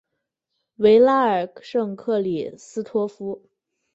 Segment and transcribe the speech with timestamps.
[0.77, 3.43] 维拉尔圣克里斯托夫。